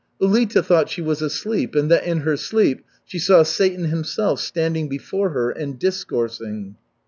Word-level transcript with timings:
Ulita 0.19 0.63
thought 0.63 0.89
she 0.89 0.99
was 1.03 1.21
asleep 1.21 1.75
and 1.75 1.91
that 1.91 2.03
in 2.03 2.21
her 2.21 2.35
sleep 2.35 2.83
she 3.05 3.19
saw 3.19 3.43
Satan 3.43 3.85
himself 3.85 4.39
standing 4.39 4.89
before 4.89 5.29
her 5.29 5.51
and 5.51 5.77
discoursing. 5.77 6.75